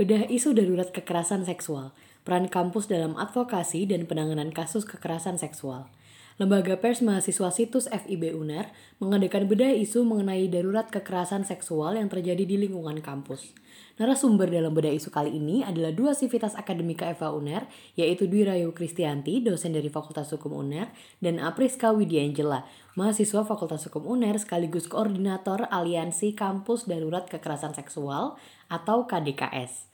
[0.00, 1.92] Bedah isu darurat kekerasan seksual,
[2.24, 5.92] peran kampus dalam advokasi dan penanganan kasus kekerasan seksual.
[6.40, 12.48] Lembaga Pers Mahasiswa Situs FIB UNER mengadakan bedah isu mengenai darurat kekerasan seksual yang terjadi
[12.48, 13.52] di lingkungan kampus.
[14.00, 18.72] Narasumber dalam bedah isu kali ini adalah dua sivitas akademika Eva UNER, yaitu Dwi Rayu
[18.72, 20.88] Kristianti, dosen dari Fakultas Hukum UNER,
[21.20, 22.64] dan Apriska Widianjela,
[22.96, 28.40] mahasiswa Fakultas Hukum UNER sekaligus koordinator Aliansi Kampus Darurat Kekerasan Seksual
[28.72, 29.89] atau KDKS.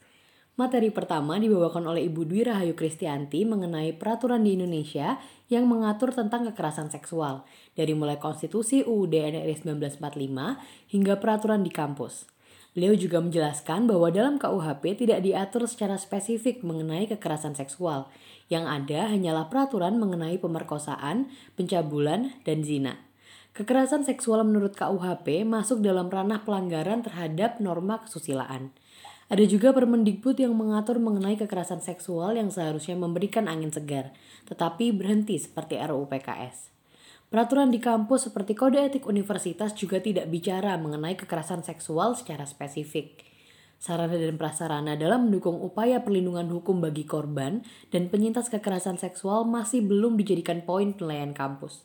[0.57, 5.21] Materi pertama dibawakan oleh Ibu Dwi Rahayu Kristianti mengenai peraturan di Indonesia
[5.53, 7.45] yang mengatur tentang kekerasan seksual,
[7.77, 12.25] dari mulai konstitusi UUD NRI 1945 hingga peraturan di kampus.
[12.73, 18.09] Beliau juga menjelaskan bahwa dalam KUHP tidak diatur secara spesifik mengenai kekerasan seksual.
[18.49, 22.97] Yang ada hanyalah peraturan mengenai pemerkosaan, pencabulan, dan zina.
[23.53, 28.73] Kekerasan seksual menurut KUHP masuk dalam ranah pelanggaran terhadap norma kesusilaan.
[29.27, 34.15] Ada juga Permendikbud yang mengatur mengenai kekerasan seksual yang seharusnya memberikan angin segar,
[34.47, 36.71] tetapi berhenti seperti RUU PKS.
[37.27, 43.27] Peraturan di kampus seperti Kode Etik Universitas juga tidak bicara mengenai kekerasan seksual secara spesifik.
[43.75, 49.83] Sarana dan prasarana dalam mendukung upaya perlindungan hukum bagi korban dan penyintas kekerasan seksual masih
[49.83, 51.83] belum dijadikan poin penilaian kampus.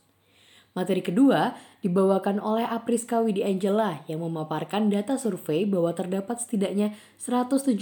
[0.73, 1.53] Materi kedua
[1.85, 7.77] dibawakan oleh Apriska Widi Angela yang memaparkan data survei bahwa terdapat setidaknya 174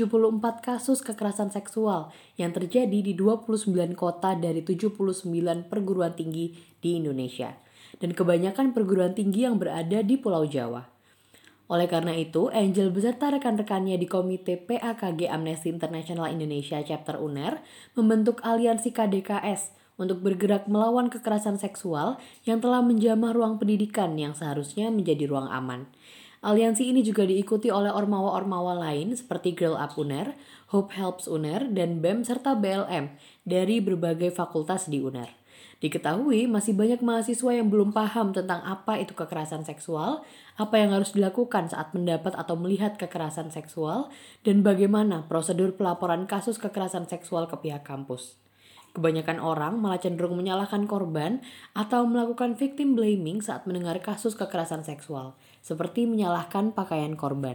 [0.59, 5.23] kasus kekerasan seksual yang terjadi di 29 kota dari 79
[5.71, 7.55] perguruan tinggi di Indonesia
[8.03, 10.91] dan kebanyakan perguruan tinggi yang berada di Pulau Jawa.
[11.71, 17.63] Oleh karena itu, Angel beserta rekan-rekannya di Komite PAKG Amnesty International Indonesia Chapter UNER
[17.95, 22.17] membentuk aliansi KDKS untuk bergerak melawan kekerasan seksual
[22.49, 25.85] yang telah menjamah ruang pendidikan yang seharusnya menjadi ruang aman.
[26.41, 30.33] Aliansi ini juga diikuti oleh ormawa-ormawa lain seperti Girl Up UNER,
[30.73, 33.13] Hope Helps UNER, dan BEM serta BLM
[33.45, 35.29] dari berbagai fakultas di UNER.
[35.85, 40.25] Diketahui masih banyak mahasiswa yang belum paham tentang apa itu kekerasan seksual,
[40.57, 44.09] apa yang harus dilakukan saat mendapat atau melihat kekerasan seksual,
[44.41, 48.41] dan bagaimana prosedur pelaporan kasus kekerasan seksual ke pihak kampus.
[48.91, 51.39] Kebanyakan orang malah cenderung menyalahkan korban
[51.79, 57.49] atau melakukan victim blaming saat mendengar kasus kekerasan seksual, seperti menyalahkan pakaian korban.